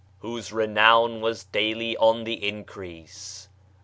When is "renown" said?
0.51-1.21